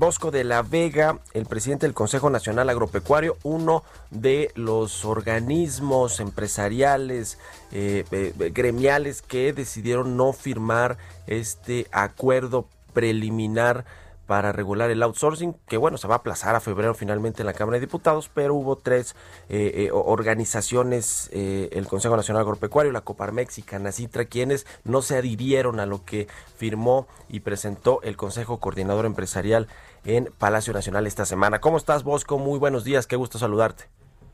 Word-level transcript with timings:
Bosco 0.00 0.30
de 0.30 0.44
la 0.44 0.62
Vega, 0.62 1.18
el 1.34 1.44
presidente 1.44 1.84
del 1.84 1.92
Consejo 1.92 2.30
Nacional 2.30 2.70
Agropecuario, 2.70 3.36
uno 3.42 3.84
de 4.10 4.50
los 4.54 5.04
organismos 5.04 6.20
empresariales, 6.20 7.36
eh, 7.70 8.04
eh, 8.10 8.32
gremiales 8.54 9.20
que 9.20 9.52
decidieron 9.52 10.16
no 10.16 10.32
firmar 10.32 10.96
este 11.26 11.86
acuerdo 11.92 12.66
preliminar 12.94 13.84
para 14.30 14.52
regular 14.52 14.92
el 14.92 15.02
outsourcing, 15.02 15.56
que 15.68 15.76
bueno, 15.76 15.96
se 15.96 16.06
va 16.06 16.14
a 16.14 16.18
aplazar 16.18 16.54
a 16.54 16.60
febrero 16.60 16.94
finalmente 16.94 17.42
en 17.42 17.46
la 17.46 17.52
Cámara 17.52 17.78
de 17.78 17.86
Diputados, 17.86 18.30
pero 18.32 18.54
hubo 18.54 18.76
tres 18.76 19.16
eh, 19.48 19.72
eh, 19.74 19.90
organizaciones, 19.92 21.28
eh, 21.32 21.68
el 21.72 21.88
Consejo 21.88 22.16
Nacional 22.16 22.42
Agropecuario, 22.42 22.92
la 22.92 23.00
Coparmex 23.00 23.58
y 23.58 23.62
Canacitra, 23.64 24.26
quienes 24.26 24.68
no 24.84 25.02
se 25.02 25.16
adhirieron 25.16 25.80
a 25.80 25.86
lo 25.86 26.04
que 26.04 26.28
firmó 26.56 27.08
y 27.28 27.40
presentó 27.40 28.02
el 28.04 28.16
Consejo 28.16 28.60
Coordinador 28.60 29.04
Empresarial 29.04 29.66
en 30.04 30.26
Palacio 30.38 30.72
Nacional 30.72 31.08
esta 31.08 31.24
semana. 31.24 31.60
¿Cómo 31.60 31.76
estás, 31.76 32.04
Bosco? 32.04 32.38
Muy 32.38 32.60
buenos 32.60 32.84
días, 32.84 33.08
qué 33.08 33.16
gusto 33.16 33.36
saludarte. 33.36 33.86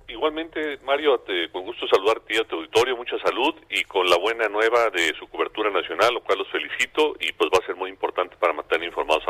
Igualmente, 0.09 0.79
Mario, 0.85 1.21
con 1.53 1.65
gusto 1.65 1.87
saludarte 1.89 2.39
a 2.39 2.45
tu 2.45 2.57
auditorio, 2.57 2.97
mucha 2.97 3.19
salud 3.19 3.55
y 3.69 3.83
con 3.85 4.09
la 4.09 4.17
buena 4.17 4.49
nueva 4.49 4.89
de 4.91 5.13
su 5.19 5.27
cobertura 5.27 5.71
nacional, 5.71 6.15
lo 6.15 6.23
cual 6.23 6.39
los 6.39 6.49
felicito 6.49 7.17
y 7.19 7.33
pues 7.33 7.51
va 7.53 7.59
a 7.61 7.67
ser 7.67 7.75
muy 7.75 7.91
importante 7.91 8.37
para 8.37 8.53
mantener 8.53 8.87
informados. 8.87 9.26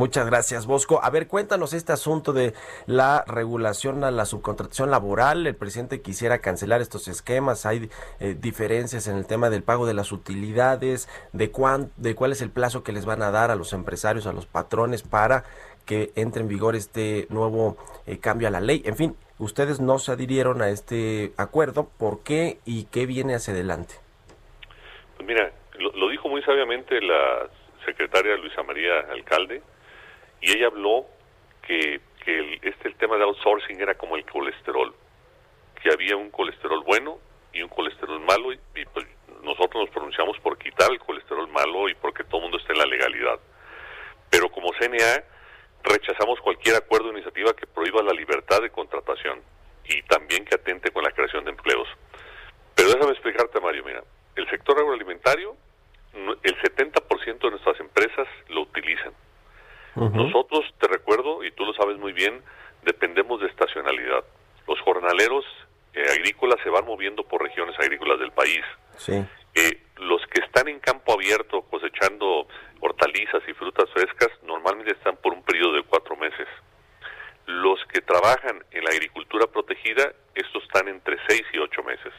Muchas 0.00 0.24
gracias, 0.24 0.66
Bosco. 0.66 0.98
A 1.02 1.10
ver, 1.10 1.28
cuéntanos 1.28 1.74
este 1.74 1.92
asunto 1.92 2.32
de 2.32 2.54
la 2.86 3.22
regulación 3.26 4.02
a 4.02 4.10
la 4.10 4.24
subcontratación 4.24 4.90
laboral. 4.90 5.46
El 5.46 5.54
presidente 5.54 6.00
quisiera 6.00 6.38
cancelar 6.38 6.80
estos 6.80 7.06
esquemas. 7.06 7.66
Hay 7.66 7.90
eh, 8.18 8.34
diferencias 8.34 9.08
en 9.08 9.18
el 9.18 9.26
tema 9.26 9.50
del 9.50 9.62
pago 9.62 9.84
de 9.84 9.92
las 9.92 10.10
utilidades, 10.10 11.06
de, 11.34 11.50
cuán, 11.50 11.90
de 11.98 12.14
cuál 12.14 12.32
es 12.32 12.40
el 12.40 12.48
plazo 12.50 12.82
que 12.82 12.92
les 12.92 13.04
van 13.04 13.20
a 13.20 13.30
dar 13.30 13.50
a 13.50 13.56
los 13.56 13.74
empresarios, 13.74 14.26
a 14.26 14.32
los 14.32 14.46
patrones 14.46 15.02
para 15.02 15.44
que 15.84 16.12
entre 16.14 16.40
en 16.40 16.48
vigor 16.48 16.76
este 16.76 17.26
nuevo 17.28 17.76
eh, 18.06 18.18
cambio 18.20 18.48
a 18.48 18.50
la 18.50 18.62
ley. 18.62 18.80
En 18.86 18.96
fin, 18.96 19.16
ustedes 19.38 19.80
no 19.80 19.98
se 19.98 20.12
adhirieron 20.12 20.62
a 20.62 20.70
este 20.70 21.34
acuerdo. 21.36 21.90
¿Por 21.98 22.22
qué 22.22 22.56
y 22.64 22.84
qué 22.84 23.04
viene 23.04 23.34
hacia 23.34 23.52
adelante? 23.52 23.96
Pues 25.18 25.28
mira, 25.28 25.52
lo, 25.78 25.92
lo 25.92 26.08
dijo 26.08 26.26
muy 26.30 26.40
sabiamente 26.40 27.02
la 27.02 27.50
secretaria 27.84 28.34
Luisa 28.38 28.62
María 28.62 29.00
Alcalde 29.12 29.60
y 30.40 30.52
ella 30.52 30.66
habló 30.66 31.06
que, 31.62 32.00
que 32.24 32.38
el, 32.38 32.54
este 32.62 32.88
el 32.88 32.96
tema 32.96 33.16
de 33.16 33.24
outsourcing 33.24 33.80
era 33.80 33.94
como 33.96 34.16
el 34.16 34.24
colesterol, 34.24 34.94
que 35.82 35.92
había 35.92 36.16
un 36.16 36.30
colesterol 36.30 36.82
bueno 36.84 37.18
y 37.52 37.62
un 37.62 37.68
colesterol 37.68 38.20
malo 38.20 38.52
y, 38.52 38.58
pues 38.92 39.06
nosotros 39.42 39.84
nos 39.84 39.90
pronunciamos 39.90 40.38
por 40.40 40.58
quitar 40.58 40.90
el 40.90 41.00
colesterol 41.00 41.48
malo 41.48 41.88
y 41.88 41.94
porque 41.94 42.24
todo 42.24 42.38
el 42.38 42.42
mundo 42.42 42.58
esté 42.58 42.72
en 42.72 42.78
la 42.78 42.86
legalidad. 42.86 43.40
Pero 44.28 44.50
como 44.50 44.72
CNA 44.72 45.24
rechazamos 45.82 46.40
cualquier 46.40 46.76
acuerdo 46.76 47.08
o 47.08 47.12
iniciativa 47.12 47.54
que 47.54 47.66
prohíba 47.66 48.02
la 48.02 48.12
libertad 48.12 48.60
de 48.60 48.70
contratación 48.70 49.40
y 49.84 50.02
también 50.02 50.44
que 50.44 50.54
atente 50.54 50.90
con 50.90 51.02
la 51.02 51.10
creación 51.10 51.44
de 51.44 51.52
empleos. 51.52 51.88
Pero 52.74 52.90
déjame 52.90 53.12
explicarte, 53.12 53.60
Mario, 53.60 53.84
mira, 53.84 54.04
el 54.36 54.48
sector 54.50 54.78
agroalimentario, 54.78 55.56
el 56.14 56.56
70% 56.62 57.38
de 57.38 57.50
nuestras 57.50 57.80
empresas 57.80 58.28
lo 58.48 58.62
utilizan. 58.62 59.12
Uh 59.96 60.04
-huh. 60.04 60.26
Nosotros, 60.26 60.64
te 60.78 60.88
recuerdo, 60.88 61.44
y 61.44 61.50
tú 61.52 61.64
lo 61.64 61.72
sabes 61.74 61.98
muy 61.98 62.12
bien, 62.12 62.42
dependemos 62.82 63.40
de 63.40 63.48
estacionalidad. 63.48 64.24
Los 64.66 64.80
jornaleros 64.80 65.44
eh, 65.94 66.04
agrícolas 66.12 66.58
se 66.62 66.70
van 66.70 66.84
moviendo 66.84 67.24
por 67.24 67.42
regiones 67.42 67.78
agrícolas 67.78 68.18
del 68.18 68.30
país. 68.30 68.62
Sí. 68.96 69.24
Eh, 69.54 69.82
los 69.96 70.24
que 70.28 70.40
están 70.42 70.68
en 70.68 70.78
campo 70.78 71.12
abierto 71.12 71.62
cosechando 71.62 72.46
hortalizas 72.80 73.42
y 73.48 73.52
frutas 73.54 73.90
frescas 73.90 74.30
normalmente 74.44 74.92
están 74.92 75.16
por 75.16 75.34
un 75.34 75.42
periodo 75.42 75.74
de 75.74 75.82
cuatro 75.82 76.16
meses. 76.16 76.46
Los 77.46 77.84
que 77.86 78.00
trabajan 78.00 78.64
en 78.70 78.84
la 78.84 78.90
agricultura 78.90 79.46
protegida, 79.48 80.12
estos 80.34 80.62
están 80.62 80.88
entre 80.88 81.16
seis 81.26 81.42
y 81.52 81.58
ocho 81.58 81.82
meses. 81.82 82.12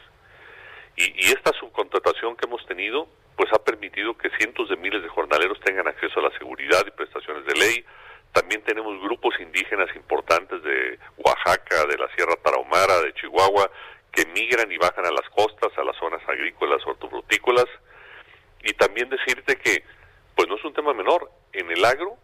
Y, 0.96 1.04
y, 1.04 1.32
esta 1.32 1.52
subcontratación 1.58 2.36
que 2.36 2.46
hemos 2.46 2.64
tenido, 2.66 3.08
pues 3.36 3.50
ha 3.52 3.64
permitido 3.64 4.16
que 4.16 4.30
cientos 4.38 4.68
de 4.68 4.76
miles 4.76 5.02
de 5.02 5.08
jornaleros 5.08 5.58
tengan 5.60 5.88
acceso 5.88 6.20
a 6.20 6.24
la 6.24 6.38
seguridad 6.38 6.84
y 6.86 6.90
prestaciones 6.90 7.46
de 7.46 7.54
ley. 7.54 7.84
También 8.32 8.62
tenemos 8.62 9.00
grupos 9.02 9.34
indígenas 9.40 9.88
importantes 9.96 10.62
de 10.62 10.98
Oaxaca, 11.18 11.86
de 11.86 11.98
la 11.98 12.08
Sierra 12.14 12.36
Tarahumara, 12.42 13.00
de 13.00 13.12
Chihuahua, 13.14 13.70
que 14.10 14.26
migran 14.26 14.70
y 14.70 14.76
bajan 14.76 15.06
a 15.06 15.10
las 15.10 15.28
costas, 15.30 15.76
a 15.76 15.84
las 15.84 15.96
zonas 15.96 16.20
agrícolas, 16.28 16.86
hortofrutícolas. 16.86 17.66
Y 18.62 18.72
también 18.74 19.08
decirte 19.08 19.56
que, 19.56 19.82
pues 20.36 20.48
no 20.48 20.56
es 20.56 20.64
un 20.64 20.74
tema 20.74 20.92
menor. 20.94 21.30
En 21.52 21.70
el 21.70 21.84
agro, 21.84 22.16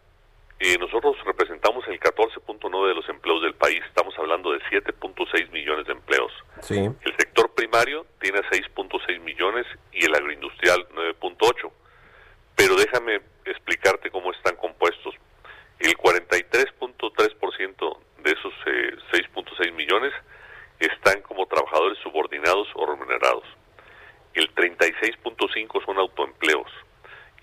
eh, 0.61 0.77
nosotros 0.79 1.17
representamos 1.25 1.87
el 1.87 2.01
14.9 2.01 2.89
de 2.89 2.95
los 2.95 3.09
empleos 3.09 3.43
del 3.43 3.55
país. 3.55 3.81
Estamos 3.87 4.19
hablando 4.19 4.51
de 4.51 4.59
7.6 4.63 5.51
millones 5.51 5.87
de 5.87 5.93
empleos. 5.93 6.33
Sí. 6.63 6.79
El 6.79 7.17
sector 7.17 7.55
primario 7.55 8.07
tiene 8.21 8.41
6.6 8.41 9.21
millones 9.21 9.67
y 9.93 10.05
el 10.05 10.13
agroindustrial 10.15 10.89
9.8. 10.95 11.71
Pero 12.57 12.75
déjame 12.75 13.21
explicarte 13.45 14.11
cómo 14.11 14.33
están 14.33 14.57
compuestos. 14.57 15.15
El 15.79 15.97
43.3% 15.97 17.99
de 18.25 18.33
esos 18.33 18.53
eh, 18.67 18.97
6.6 19.13 19.73
millones 19.75 20.13
están 20.81 21.23
como 21.23 21.47
trabajadores 21.47 21.99
subordinados 22.03 22.67
o 22.75 22.85
remunerados. 22.85 23.45
El 24.35 24.53
36.5 24.55 25.85
son 25.85 25.99
autoempleos. 25.99 26.71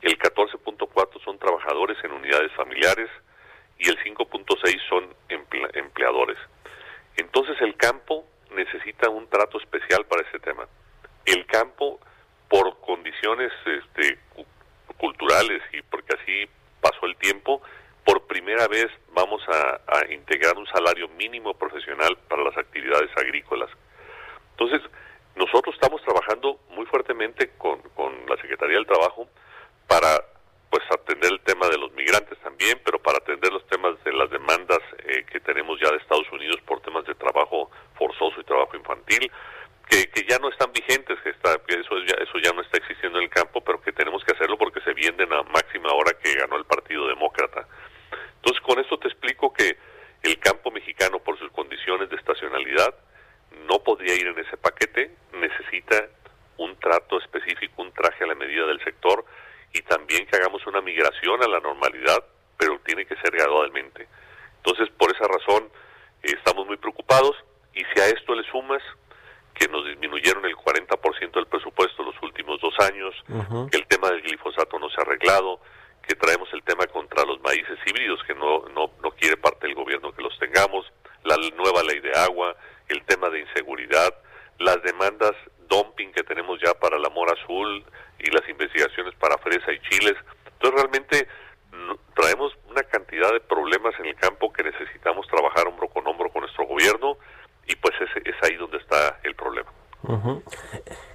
El 0.02 0.18
14.4 0.20 1.24
son 1.24 1.40
trabajadores 1.40 1.98
en 2.04 2.12
unidades 2.12 2.52
familiares 2.54 3.10
y 3.80 3.90
el 3.90 3.98
5.6 3.98 4.80
son 4.88 5.14
emple 5.30 5.68
empleadores. 5.74 6.38
Entonces 7.18 7.60
el 7.62 7.76
campo 7.76 8.26
necesita 8.56 9.10
un 9.10 9.28
trato 9.28 9.58
especial 9.58 10.06
para 10.06 10.28
ese 10.28 10.40
tema. 10.40 10.68
El 11.26 11.46
campo, 11.46 12.00
por 12.50 12.80
condiciones 12.82 13.52
este, 13.66 14.20
culturales 14.98 15.62
y 15.74 15.82
porque 15.84 16.16
así 16.22 16.50
pasó 16.82 17.06
el 17.06 17.16
tiempo, 17.18 17.62
por 18.04 18.28
primera 18.28 18.68
vez 18.68 18.88
vamos 19.14 19.42
a, 19.48 20.12
integrar 20.12 20.58
un 20.58 20.68
salario 20.68 21.08
mínimo 21.10 21.54
profesional 21.56 22.18
para 22.30 22.44
las 22.44 22.58
actividades 22.58 23.10
agrícolas. 23.18 23.70
Entonces, 24.52 24.82
nosotros 25.36 25.74
estamos 25.76 26.02
trabajando 26.04 26.60
muy 26.70 26.86
fuertemente 26.86 27.52
con, 27.58 27.82
con 27.96 28.14
la 28.28 28.38
Secretaría 28.38 28.76
del 28.76 28.86
Trabajo 28.86 29.28
para 29.88 30.24
pues 30.70 30.84
atender 30.92 31.32
el 31.32 31.40
tema 31.42 31.68
de 31.70 31.78
los 31.78 31.92
migrantes 31.94 32.38
también, 32.40 32.80
pero 32.84 33.00
para 33.00 33.18
atender 33.18 33.52
los 33.52 33.66
temas 33.68 34.02
de 34.04 34.14
las 34.14 34.30
demandas 34.30 34.80
eh, 35.08 35.26
que 35.32 35.40
tenemos 35.40 35.80
ya 35.80 35.90
de 35.90 35.98
Estados 35.98 36.30
Unidos 36.32 36.58
por 36.66 36.82
temas 36.82 37.06
de 37.06 37.16
trabajo 37.16 37.72
forzoso 37.98 38.42
y 38.42 38.44
trabajo 38.44 38.76
infantil, 38.76 39.32
que, 39.90 40.10
que 40.10 40.26
ya 40.28 40.38
no 40.40 40.50
están 40.50 40.72
vigentes, 40.74 41.18
que, 41.22 41.30
está, 41.30 41.58
que 41.66 41.76
eso, 41.80 41.98
ya, 42.06 42.16
eso 42.16 42.40
ya 42.44 42.52
no 42.52 42.62
está 42.62 42.78
existiendo 42.78 43.20
en 43.20 43.26
el 43.26 43.30
campo, 43.30 43.62
pero 43.62 43.82
que 43.82 43.94
tenemos 43.94 44.24
que 44.24 44.34
hacerlo 44.34 44.58
porque 44.58 44.82
se 44.82 44.94
vienen 44.94 45.32
a 45.32 45.44
máxima 45.44 45.94
hora 45.94 46.12
que 46.22 46.34
ganó 46.34 46.58
el 46.58 46.66
Partido 46.66 47.08
Demócrata. 47.08 47.68
Entonces, 48.38 48.62
con 48.62 48.80
esto 48.80 48.98
te 49.00 49.08
explico 49.08 49.54
que 49.54 49.78
el 50.24 50.40
campo 50.40 50.72
mexicano, 50.72 51.20
por 51.20 51.38
sus 51.38 51.52
condiciones 51.52 52.10
de 52.10 52.16
estacionalidad, 52.16 52.96
no 53.68 53.80
podría 53.80 54.16
ir 54.16 54.28
en 54.28 54.40
ese 54.40 54.58
paquete, 54.58 55.12
necesita 55.34 56.08
un 56.58 56.76
trato 56.78 57.20
específico, 57.20 57.82
un 57.82 57.92
traje 57.92 58.24
a 58.24 58.28
la 58.28 58.36
medida 58.36 58.66
del 58.66 58.84
sector 58.84 59.26
y 59.74 59.82
también 59.82 60.26
que 60.26 60.38
hagamos 60.38 60.66
una 60.68 60.82
migración 60.82 61.44
a 61.44 61.48
la 61.48 61.60
normalidad, 61.60 62.24
pero 62.58 62.80
tiene 62.86 63.06
que 63.06 63.16
ser 63.18 63.32
gradualmente. 63.32 64.08
Entonces, 64.58 64.90
por 64.98 65.14
esa 65.14 65.28
razón, 65.28 65.70
eh, 66.24 66.34
estamos 66.38 66.66
muy 66.66 66.78
preocupados 66.78 67.36
y 67.74 67.84
si 67.94 68.00
a 68.00 68.08
esto 68.08 68.34
le 68.36 68.44
sumas 68.50 68.82
que 69.54 69.68
nos 69.68 69.86
disminuyeron 69.86 70.46
el 70.46 70.56
40% 70.56 71.32
del 71.32 71.48
presupuesto 71.48 72.04
los 72.04 72.22
últimos 72.22 72.60
dos 72.62 72.74
años, 72.80 73.16
uh 73.30 73.42
-huh. 73.42 73.70
que 73.70 73.78
el 73.78 73.88
tema 73.88 74.10
del 74.10 74.22
glifosato 74.22 74.80
no 74.80 74.90
se 74.90 75.00
ha 75.00 75.04
arreglado, 75.04 75.60
que 76.08 76.16
traemos 76.16 76.52
el 76.54 76.62
tema 76.64 76.86
contra 76.88 77.26
los 77.26 77.40
maíces 77.42 77.80
híbridos, 77.86 78.22
que 78.24 78.36
no, 78.36 78.66
no, 78.74 78.92
no 79.02 79.12
quiere 79.12 79.38
parte 79.38 79.68
del 79.68 79.76
gobierno 79.76 80.12
que 80.14 80.22
los 80.22 80.38
tengamos, 80.40 80.86
la 81.26 81.38
nueva 81.58 81.84
ley 81.84 82.00
de 82.00 82.14
agua, 82.18 82.56
el 82.88 83.04
tema 83.06 83.30
de 83.30 83.42
inseguridad, 83.42 84.14
las 84.60 84.82
demandas 84.84 85.34
dumping 85.68 86.12
que 86.12 86.24
tenemos 86.24 86.60
ya 86.64 86.74
para 86.76 86.98
la 87.00 87.10
mora 87.10 87.34
azul 87.34 87.84
y 88.20 88.32
las 88.32 88.48
investigaciones 88.48 89.14
para 89.16 89.38
fresa 89.40 89.72
y 89.74 89.80
chiles. 89.90 90.16
Entonces 90.46 90.82
realmente 90.82 91.28
traemos 92.16 92.54
una 92.70 92.84
cantidad 92.84 93.32
de 93.34 93.42
problemas 93.42 93.94
en 94.00 94.06
el 94.06 94.16
campo 94.16 94.52
que 94.54 94.64
necesitamos 94.64 95.28
trabajar 95.28 95.68
hombro 95.68 95.90
con 95.90 96.08
hombro 96.08 96.30
con 96.30 96.42
nuestro 96.42 96.66
gobierno 96.66 97.18
y 97.68 97.76
pues 97.76 97.94
es, 98.02 98.26
es 98.26 98.36
ahí 98.44 98.56
donde 98.56 98.78
está 98.78 99.20
el 99.24 99.36
problema. 99.36 99.72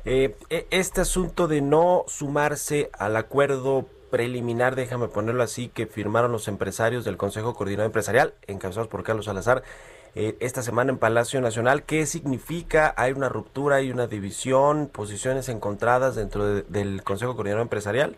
Eh, 0.05 0.35
e, 0.51 0.67
este 0.71 1.01
asunto 1.01 1.47
de 1.47 1.61
no 1.61 2.05
sumarse 2.09 2.91
al 2.99 3.17
acuerdo 3.17 3.87
preliminar, 4.11 4.75
déjame 4.75 5.09
ponerlo 5.09 5.43
así, 5.43 5.69
que 5.69 5.87
firmaron 5.87 6.33
los 6.33 6.49
empresarios 6.49 7.05
del 7.05 7.17
Consejo 7.17 7.55
Coordinador 7.55 7.87
Empresarial, 7.87 8.35
encabezados 8.49 8.89
por 8.89 9.05
Carlos 9.05 9.27
Salazar, 9.27 9.62
eh, 10.15 10.37
esta 10.41 10.62
semana 10.62 10.91
en 10.91 10.99
Palacio 10.99 11.41
Nacional. 11.41 11.85
¿Qué 11.85 12.07
significa? 12.07 12.95
¿Hay 12.97 13.12
una 13.12 13.29
ruptura, 13.29 13.77
hay 13.77 13.91
una 13.91 14.07
división, 14.07 14.89
posiciones 14.89 15.49
encontradas 15.49 16.17
dentro 16.17 16.45
del 16.45 17.03
Consejo 17.05 17.35
Coordinador 17.35 17.62
Empresarial? 17.62 18.17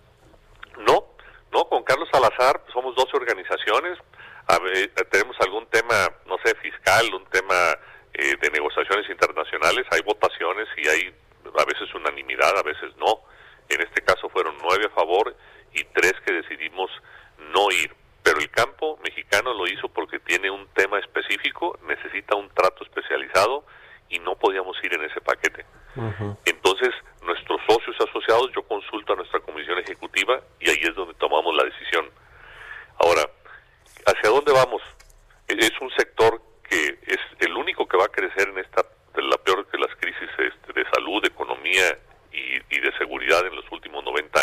No, 0.86 1.04
no, 1.52 1.64
con 1.68 1.82
Carlos 1.84 2.08
Salazar 2.12 2.62
somos 2.72 2.94
12 2.96 3.16
organizaciones. 3.16 3.98
tenemos 5.10 5.36
algún 5.40 5.66
tema, 5.66 6.10
no 6.26 6.36
sé, 6.44 6.54
fiscal, 6.56 7.12
un 7.14 7.24
tema 7.26 7.76
eh, 8.14 8.36
de 8.40 8.50
negociaciones 8.50 9.08
internacionales, 9.08 9.86
hay 9.90 10.02
votaciones 10.02 10.68
y 10.76 10.86
hay 10.86 11.14
a 11.58 11.64
veces 11.64 11.94
unanimidad, 11.94 12.58
a 12.58 12.62
veces 12.62 12.94
no. 12.96 13.22
En 13.70 13.80
este 13.80 14.02
caso 14.02 14.28
fueron 14.28 14.54
nueve 14.62 14.86
a 14.86 14.94
favor 14.94 15.34
y 15.72 15.82
tres 15.84 16.12
que 16.26 16.34
decidimos 16.34 16.90
no 17.38 17.70
ir. 17.70 17.94
Pero 18.22 18.38
el 18.38 18.50
campo 18.50 18.98
mexicano 19.02 19.54
lo 19.54 19.66
hizo 19.66 19.88
porque 19.88 20.18
tiene 20.20 20.50
un 20.50 20.68
tema 20.74 20.98
específico, 20.98 21.78
necesita 21.88 22.36
un 22.36 22.50
trato 22.50 22.84
especializado 22.84 23.64
y 24.10 24.18
no 24.18 24.36
podíamos 24.36 24.76
ir 24.84 24.92
en 24.94 25.04
ese 25.04 25.20
paquete. 25.22 25.64
Entonces, 26.44 26.90
nuestros 27.24 27.60
socios 27.66 27.96
asociados, 28.08 28.52
yo 28.54 28.62
consulto 28.62 29.14
a 29.14 29.16
nuestra 29.16 29.40
comisión 29.40 29.78
ejecutiva 29.78 30.40
y 30.60 30.68
ahí 30.68 30.80
es 30.82 30.94
donde 30.94 31.14
tomamos 31.14 31.54
la 31.56 31.64
decisión. 31.64 32.10
Ahora, 32.98 33.22
¿hacia 34.06 34.30
dónde 34.30 34.52
vamos? 34.52 34.82
Es 35.48 35.72
un 35.80 35.90
sector 35.96 36.40
que 36.72 36.98
es 37.06 37.18
el 37.40 37.56
único 37.56 37.86
que 37.86 37.96
va 37.96 38.06
a 38.06 38.08
crecer 38.08 38.48
en 38.48 38.58
esta, 38.58 38.82
de 39.14 39.22
la 39.22 39.36
peor 39.38 39.70
de 39.70 39.78
las 39.78 39.94
crisis 39.96 40.28
este, 40.38 40.72
de 40.72 40.88
salud, 40.90 41.20
de 41.20 41.28
economía 41.28 41.98
y, 42.32 42.80
de 42.80 42.98
seguridad 42.98 43.46
en 43.46 43.54
los 43.54 43.70
últimos 43.70 44.02
90 44.04 44.40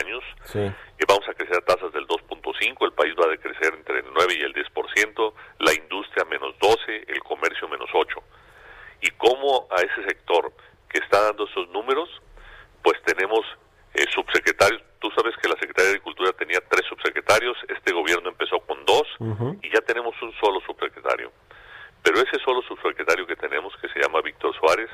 Y 0.53 1.05
vamos 1.07 1.27
a 1.29 1.33
crecer 1.33 1.57
a 1.57 1.61
tasas 1.61 1.93
del 1.93 2.07
2.5, 2.07 2.85
el 2.85 2.93
país 2.93 3.13
va 3.19 3.31
a 3.31 3.37
crecer 3.37 3.73
entre 3.73 3.99
el 3.99 4.05
9 4.13 4.33
y 4.39 4.41
el 4.41 4.53
10%, 4.53 5.33
la 5.59 5.73
industria 5.73 6.25
menos 6.25 6.55
12, 6.59 7.05
el 7.07 7.19
comercio 7.21 7.67
menos 7.67 7.89
8. 7.93 8.23
Y 9.01 9.11
cómo 9.11 9.67
a 9.71 9.81
ese 9.81 10.03
sector 10.07 10.51
que 10.89 10.99
está 10.99 11.21
dando 11.21 11.45
esos 11.47 11.69
números, 11.69 12.09
pues 12.81 13.01
tenemos 13.03 13.45
eh, 13.93 14.05
subsecretarios. 14.13 14.81
Tú 14.99 15.09
sabes 15.11 15.35
que 15.41 15.47
la 15.47 15.55
Secretaría 15.55 15.91
de 15.91 15.97
Agricultura 15.97 16.33
tenía 16.33 16.59
tres 16.67 16.85
subsecretarios, 16.87 17.57
este 17.69 17.93
gobierno 17.93 18.29
empezó 18.29 18.59
con 18.59 18.83
dos 18.85 19.03
y 19.61 19.69
ya 19.73 19.81
tenemos 19.81 20.13
un 20.21 20.33
solo 20.39 20.59
subsecretario. 20.61 21.31
Pero 22.03 22.17
ese 22.17 22.39
solo 22.43 22.61
subsecretario 22.63 23.25
que 23.27 23.35
tenemos, 23.35 23.73
que 23.81 23.89
se 23.89 23.99
llama 23.99 24.21
Víctor 24.21 24.55
Suárez, 24.55 24.89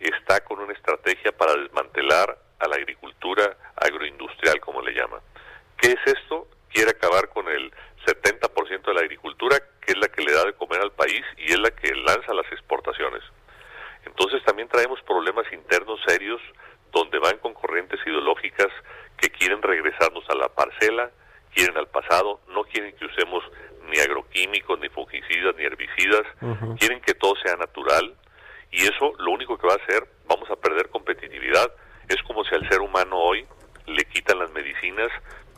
está 0.00 0.40
con 0.44 0.60
una 0.60 0.72
estrategia 0.72 1.32
para 1.32 1.54
desmantelar 1.54 2.38
a 2.58 2.68
la 2.68 2.76
agricultura 2.76 3.56
llama. 5.08 5.22
¿Qué 5.76 5.88
es 5.88 6.14
esto? 6.14 6.48
Quiere 6.70 6.90
acabar 6.90 7.28
con 7.28 7.48
el 7.48 7.72
70% 8.06 8.86
de 8.86 8.94
la 8.94 9.00
agricultura, 9.00 9.58
que 9.80 9.92
es 9.92 9.98
la 9.98 10.08
que 10.08 10.22
le 10.22 10.32
da 10.32 10.44
de 10.44 10.54
comer 10.54 10.80
al 10.80 10.92
país 10.92 11.22
y 11.36 11.52
es 11.52 11.58
la 11.58 11.70
que 11.70 11.94
lanza 11.94 12.34
las 12.34 12.50
exportaciones. 12.52 13.22
Entonces 14.04 14.42
también 14.44 14.68
traemos 14.68 15.00
problemas 15.02 15.46
internos 15.52 16.00
serios 16.06 16.40
donde 16.92 17.18
van 17.18 17.38
con 17.38 17.54
corrientes 17.54 18.00
ideológicas 18.06 18.68
que 19.18 19.30
quieren 19.30 19.60
regresarnos 19.62 20.24
a 20.30 20.34
la 20.34 20.48
parcela, 20.48 21.10
quieren 21.54 21.76
al 21.76 21.88
pasado, 21.88 22.40
no 22.48 22.64
quieren 22.64 22.94
que 22.96 23.04
usemos 23.04 23.44
ni 23.90 23.98
agroquímicos, 23.98 24.78
ni 24.80 24.88
fungicidas, 24.88 25.54
ni 25.56 25.64
herbicidas, 25.64 26.22
quieren 26.78 27.00
que 27.00 27.14
todo 27.14 27.34
sea 27.42 27.56
natural 27.56 28.14
y 28.70 28.82
eso 28.82 29.12
lo 29.18 29.32
único 29.32 29.58
que 29.58 29.66
va 29.66 29.74
a 29.74 29.84
hacer, 29.84 30.06
vamos 30.26 30.50
a 30.50 30.56
perder 30.56 30.88
competitividad, 30.90 31.72
es 32.08 32.22
como 32.22 32.44
si 32.44 32.54
al 32.54 32.68
ser 32.68 32.80
humano 32.80 33.16
hoy 33.16 33.46
quitan 34.08 34.38
las 34.38 34.50
medicinas, 34.52 35.08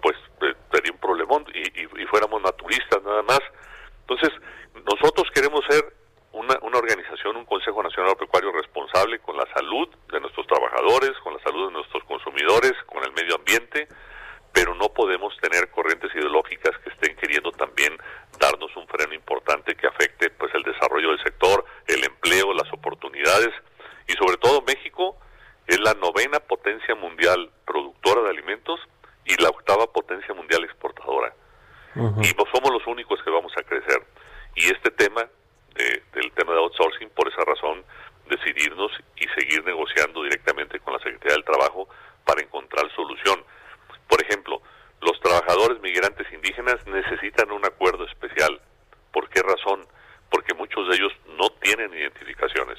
pues 0.03 0.17
eh, 0.43 0.55
sería 0.73 0.93
un 0.93 0.99
problemón 0.99 1.45
y, 1.55 1.83
y, 1.83 2.07
fuéramos 2.07 2.43
naturistas 2.43 3.03
nada 3.03 3.23
más. 3.23 3.41
Entonces, 4.03 4.31
nosotros 4.75 5.29
queremos 5.35 5.65
ser 5.69 5.85
una, 6.33 6.59
una 6.63 6.79
organización, 6.79 7.37
un 7.37 7.45
Consejo 7.45 7.83
Nacional 7.83 8.17
Pecuario 8.17 8.53
responsable 8.53 9.19
con 9.21 9.37
la 9.37 9.47
salud 9.55 9.89
de 10.13 10.21
nuestros 10.21 10.47
trabajadores, 10.47 11.13
con 11.23 11.35
la 11.35 11.43
salud 11.43 11.69
de 11.69 11.73
nuestros 11.73 12.05
consumidores, 12.05 12.73
con 12.87 13.03
el 13.05 13.13
medio 13.13 13.37
ambiente, 13.37 13.89
pero 14.53 14.75
no 14.75 14.89
podemos 14.89 15.37
tener 15.39 15.71
corrientes 15.71 16.15
ideológicas 16.15 16.77
que 16.79 16.91
estén 16.91 17.17
queriendo 17.17 17.53
también 17.53 17.97
darnos 18.39 18.75
un 18.77 18.87
freno 18.89 19.15
importante 19.15 19.75
que 19.77 19.87
afecte 19.87 20.31
pues 20.31 20.53
el 20.55 20.63
desarrollo 20.63 21.11
del 21.11 21.23
sector, 21.23 21.65
el 21.87 22.05
empleo, 22.05 22.53
las 22.55 22.73
oportunidades 22.73 23.51
y 24.09 24.13
sobre 24.15 24.37
todo 24.39 24.63
México 24.63 25.17
es 25.67 25.79
la 25.79 25.95
novena 25.95 26.41
potencia 26.41 26.95
mundial 26.97 27.51
productora 27.65 28.23
de 28.23 28.31
alimentos 28.31 28.81
y 29.25 29.41
la 29.41 29.51
octava 29.51 29.87
potencia 29.93 30.35
mundial 30.35 30.65
exportadora. 30.65 31.33
Y 31.95 32.33
no 32.35 32.45
somos 32.53 32.71
los 32.73 32.87
únicos 32.87 33.21
que 33.23 33.31
vamos 33.31 33.53
a 33.57 33.63
crecer. 33.63 34.03
Y 34.55 34.67
este 34.67 34.91
tema 34.91 35.29
del 36.13 36.33
tema 36.33 36.53
de 36.53 36.59
outsourcing, 36.59 37.11
por 37.11 37.29
esa 37.29 37.45
razón, 37.45 37.85
decidirnos 38.29 38.91
y 39.17 39.27
seguir 39.41 39.65
negociando 39.65 40.23
directamente 40.23 40.79
con 40.81 40.95
la 40.95 40.99
Secretaría 41.01 41.35
del 41.35 41.45
Trabajo 41.45 41.89
para 42.25 42.43
encontrar 42.43 42.91
solución. 42.95 43.45
Por 44.09 44.23
ejemplo, 44.23 44.61
los 45.01 45.19
trabajadores 45.21 45.81
migrantes 45.81 46.27
indígenas 46.33 46.85
necesitan 46.87 47.51
un 47.53 47.65
acuerdo 47.65 48.05
especial. 48.07 48.61
¿Por 49.13 49.29
qué 49.29 49.43
razón? 49.43 49.87
Porque 50.31 50.55
muchos 50.55 50.89
de 50.89 50.97
ellos 50.97 51.13
no 51.39 51.49
tienen 51.61 51.95
identificaciones. 51.95 52.79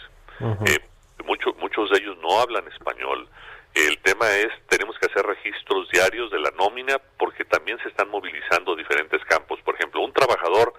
Eh, 0.66 0.80
muchos 1.26 1.90
de 1.90 1.98
ellos 1.98 2.18
no 2.22 2.40
hablan 2.40 2.68
español. 2.68 3.28
El 3.74 3.98
tema 4.00 4.30
es, 4.36 4.50
tenemos 4.68 4.98
que 5.00 5.01
hacer 5.12 5.26
registros 5.26 5.90
diarios 5.90 6.32
de 6.32 6.40
la 6.40 6.52
nómina 6.52 6.98
porque 7.18 7.46
también 7.46 7.78
se 7.84 7.90
están 7.90 8.10
movilizando 8.10 8.76
diferentes 8.76 9.24
campos. 9.26 9.60
Por 9.64 9.76
ejemplo, 9.76 10.02
un 10.02 10.14
trabajador 10.14 10.74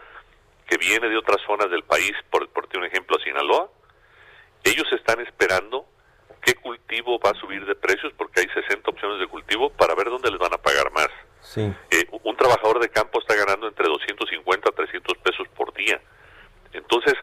que 0.69 0.77
viene 0.79 1.09
de 1.09 1.17
otras 1.17 1.39
zonas 1.47 1.71
del 1.71 1.85
país, 1.85 2.13
por, 2.31 2.49
por 2.49 2.67
un 2.77 2.85
ejemplo, 2.85 3.17
a 3.17 3.23
Sinaloa, 3.23 3.71
ellos 4.65 4.87
están 4.93 5.21
esperando 5.21 5.87
qué 6.41 6.55
cultivo 6.55 7.19
va 7.21 7.31
a 7.31 7.41
subir 7.41 7.65
de 7.67 7.75
precios 7.75 8.13
porque 8.17 8.41
hay 8.41 8.49
60 8.49 8.91
opciones 8.91 9.21
de 9.21 9.27
cultivo 9.27 9.71
para 9.71 9.95
ver 9.95 10.07
dónde 10.07 10.31
les 10.31 10.39
van 10.39 10.55
a 10.55 10.59
pagar 10.59 10.91
más. 10.93 11.09
Eh, 11.57 12.07
un 12.23 12.37
trabajador 12.37 12.81
de 12.81 12.89
campo 12.89 13.21
está 13.21 13.35
ganando 13.35 13.69
entre 13.69 13.89
250 13.89 14.69
a 14.69 14.73
300 14.73 15.19
pesos 15.19 15.49
por 15.57 15.73
día. 15.75 16.01
Entonces, 16.73 17.15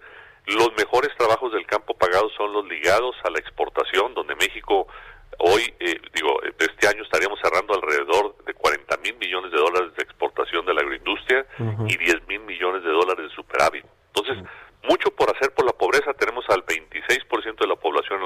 los 0.45 0.71
mejores 0.77 1.15
trabajos 1.17 1.51
del 1.53 1.65
campo 1.65 1.93
pagados 1.93 2.33
son 2.35 2.53
los 2.53 2.65
ligados 2.67 3.15
a 3.23 3.29
la 3.29 3.39
exportación, 3.39 4.13
donde 4.13 4.35
México 4.35 4.87
hoy, 5.39 5.73
eh, 5.79 5.99
digo, 6.13 6.39
este 6.59 6.87
año 6.87 7.03
estaríamos 7.03 7.39
cerrando 7.41 7.73
alrededor 7.73 8.35
de 8.45 8.53
40 8.53 8.97
mil 8.97 9.15
millones 9.17 9.51
de 9.51 9.57
dólares 9.57 9.95
de 9.95 10.03
exportación 10.03 10.65
de 10.65 10.73
la 10.73 10.81
agroindustria 10.81 11.45
y 11.87 11.97
10 11.97 12.27
mil 12.27 12.41
millones 12.41 12.83
de 12.83 12.89
dólares 12.89 13.29
de 13.29 13.35
superávit. 13.35 13.85
Entonces, 14.13 14.43
mucho 14.83 15.11
por 15.11 15.29
hacer 15.35 15.53
por 15.53 15.65
la 15.65 15.73
pobreza. 15.73 16.13
Tenemos 16.13 16.45
al 16.49 16.65
26% 16.65 17.57
de 17.57 17.67
la 17.67 17.75
población 17.75 18.19
en 18.19 18.25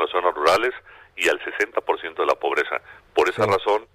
y 1.16 1.30
al 1.30 1.40
60% 1.40 2.16
de 2.16 2.26
la 2.26 2.36
pobreza. 2.36 2.82
Por 3.14 3.30
esa 3.30 3.46
razón, 3.46 3.88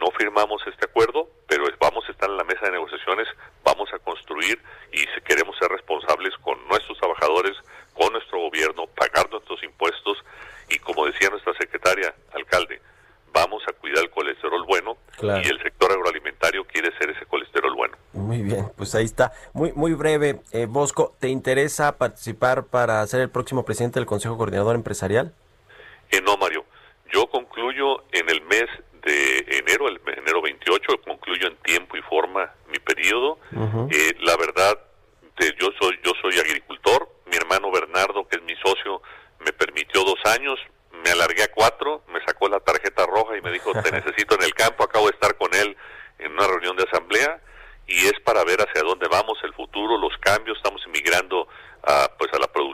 no 0.00 0.10
firmamos 0.18 0.62
este 0.66 0.86
acuerdo, 0.86 1.28
pero 1.46 1.64
vamos 1.80 2.04
a 2.08 2.12
estar 2.12 2.28
en 2.28 2.36
la 2.36 2.44
mesa 2.44 2.66
de 2.66 2.72
negociaciones, 2.72 3.28
vamos 3.64 3.88
a 3.92 3.98
construir 3.98 4.60
y 4.92 4.98
si 4.98 5.20
queremos 5.24 5.56
ser 5.58 5.70
responsables 5.70 6.34
con 6.38 6.56
nuestros 6.68 6.98
trabajadores, 6.98 7.52
con 7.94 8.12
nuestro 8.12 8.40
gobierno, 8.40 8.86
pagar 8.88 9.30
nuestros 9.30 9.62
impuestos 9.62 10.18
y 10.68 10.78
como 10.78 11.06
decía 11.06 11.30
nuestra 11.30 11.54
secretaria, 11.54 12.14
alcalde, 12.32 12.80
vamos 13.32 13.62
a 13.68 13.72
cuidar 13.72 14.04
el 14.04 14.10
colesterol 14.10 14.64
bueno 14.66 14.96
y 15.20 15.48
el 15.48 15.62
sector 15.62 15.92
agroalimentario 15.92 16.64
quiere 16.64 16.96
ser 16.98 17.10
ese 17.10 17.26
colesterol 17.26 17.74
bueno. 17.74 17.96
Muy 18.12 18.42
bien, 18.42 18.70
pues 18.76 18.94
ahí 18.94 19.04
está. 19.04 19.32
Muy 19.52 19.72
muy 19.72 19.94
breve, 19.94 20.40
eh, 20.52 20.66
Bosco, 20.66 21.14
¿te 21.18 21.28
interesa 21.28 21.98
participar 21.98 22.66
para 22.66 23.06
ser 23.06 23.20
el 23.20 23.30
próximo 23.30 23.64
presidente 23.64 23.98
del 23.98 24.06
Consejo 24.06 24.36
Coordinador 24.36 24.76
Empresarial? 24.76 25.34
Eh, 26.10 26.20
no, 26.22 26.36
Mario. 26.36 26.64
Yo 27.12 27.26
concluyo 27.28 28.04
en 28.12 28.28
el 28.28 28.40
mes 28.42 28.66
de 29.02 29.58
enero, 29.58 29.88
el 29.88 30.00
enero 30.16 30.40
28, 30.42 31.02
concluyo 31.04 31.46
en 31.46 31.56
tiempo 31.56 31.96
y 31.96 32.02
forma 32.02 32.52
mi 32.68 32.78
periodo. 32.78 33.38
eh, 33.90 34.14
la 34.20 34.36
verdad, 34.36 34.78
yo 35.58 35.68
soy 35.80 35.98
yo 36.02 36.12
soy 36.22 36.38
agricultor. 36.38 37.08
Mi 37.26 37.36
hermano 37.36 37.70
Bernardo, 37.70 38.26
que 38.28 38.36
es 38.36 38.42
mi 38.42 38.54
socio, 38.56 39.02
me 39.40 39.52
permitió 39.52 40.02
dos 40.04 40.18
años 40.24 40.58
me 41.04 41.10
alargué 41.10 41.42
a 41.42 41.52
cuatro, 41.52 42.02
me 42.08 42.24
sacó 42.24 42.48
la 42.48 42.60
tarjeta 42.60 43.04
roja 43.04 43.36
y 43.36 43.42
me 43.42 43.50
dijo, 43.50 43.72
te 43.82 43.92
necesito 43.92 44.34
en 44.38 44.42
el 44.42 44.54
campo, 44.54 44.84
acabo 44.84 45.06
de 45.06 45.12
estar 45.12 45.36
con 45.36 45.52
él 45.54 45.76
en 46.18 46.32
una 46.32 46.46
reunión 46.46 46.76
de 46.76 46.84
asamblea 46.84 47.40
y 47.86 48.06
es 48.06 48.18
para 48.24 48.42
ver 48.44 48.58
hacia 48.60 48.82
dónde 48.82 49.06
vamos, 49.08 49.38
el 49.44 49.52
futuro, 49.52 49.98
los 49.98 50.16
cambios, 50.18 50.56
estamos 50.56 50.82
emigrando 50.86 51.46
a, 51.82 52.10
pues 52.18 52.32
a 52.32 52.38
la 52.38 52.46
producción 52.46 52.64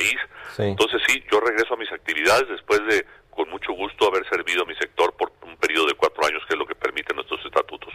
país. 0.00 0.16
Entonces 0.58 1.00
sí, 1.06 1.22
yo 1.30 1.40
regreso 1.40 1.74
a 1.74 1.76
mis 1.76 1.90
actividades 1.92 2.48
después 2.48 2.80
de 2.86 3.06
con 3.30 3.48
mucho 3.48 3.72
gusto 3.72 4.06
haber 4.06 4.28
servido 4.28 4.62
a 4.62 4.66
mi 4.66 4.74
sector 4.74 5.14
por 5.16 5.32
un 5.42 5.56
periodo 5.56 5.86
de 5.86 5.94
cuatro 5.94 6.26
años, 6.26 6.42
que 6.46 6.54
es 6.54 6.58
lo 6.58 6.66
que 6.66 6.74
permiten 6.74 7.16
nuestros 7.16 7.44
estatutos. 7.44 7.92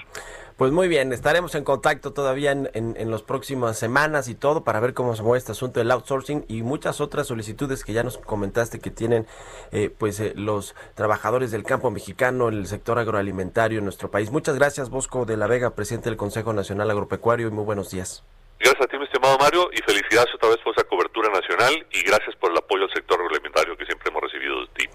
Pues 0.57 0.71
muy 0.71 0.87
bien, 0.87 1.11
estaremos 1.11 1.53
en 1.55 1.65
contacto 1.65 2.13
todavía 2.13 2.53
en, 2.53 2.69
en, 2.73 3.11
las 3.11 3.23
próximas 3.23 3.77
semanas 3.77 4.29
y 4.29 4.35
todo 4.35 4.63
para 4.63 4.79
ver 4.79 4.93
cómo 4.93 5.13
se 5.13 5.21
mueve 5.21 5.37
este 5.37 5.51
asunto 5.51 5.81
del 5.81 5.91
outsourcing 5.91 6.45
y 6.47 6.61
muchas 6.63 7.01
otras 7.01 7.27
solicitudes 7.27 7.83
que 7.83 7.91
ya 7.91 8.03
nos 8.03 8.17
comentaste 8.17 8.79
que 8.79 8.89
tienen 8.89 9.27
eh, 9.73 9.89
pues 9.89 10.17
eh, 10.21 10.31
los 10.33 10.73
trabajadores 10.95 11.51
del 11.51 11.63
campo 11.63 11.91
mexicano, 11.91 12.47
el 12.47 12.67
sector 12.67 12.99
agroalimentario 12.99 13.79
en 13.79 13.83
nuestro 13.83 14.09
país. 14.09 14.31
Muchas 14.31 14.55
gracias, 14.55 14.89
Bosco 14.89 15.25
de 15.25 15.35
la 15.35 15.47
Vega, 15.47 15.75
presidente 15.75 16.09
del 16.09 16.15
Consejo 16.15 16.53
Nacional 16.53 16.89
Agropecuario, 16.89 17.49
y 17.49 17.51
muy 17.51 17.65
buenos 17.65 17.91
días. 17.91 18.23
Gracias 18.57 18.81
a 18.81 18.87
ti, 18.87 18.97
mi 18.97 19.03
estimado 19.03 19.37
Mario, 19.37 19.69
y 19.73 19.81
felicidades 19.81 20.33
otra 20.35 20.47
vez 20.47 20.59
por 20.63 20.73
esa 20.73 20.87
cobertura 20.87 21.27
nacional 21.31 21.85
y 21.91 22.01
gracias 22.03 22.33
por 22.37 22.51
el 22.51 22.57
apoyo 22.57 22.83
al 22.83 22.93
sector 22.93 23.19
agroalimentario 23.19 23.75
que 23.75 23.85
siempre 23.85 24.09
hemos 24.09 24.21
recibido 24.21 24.61
de 24.61 24.67
ti. 24.67 24.94